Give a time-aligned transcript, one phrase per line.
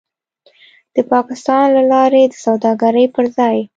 [0.95, 3.57] د پاکستان له لارې د سوداګرۍ پر ځای